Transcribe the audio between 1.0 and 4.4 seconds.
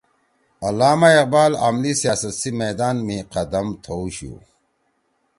اقبال عملی سیاست سی میدان می قدم تھؤشُو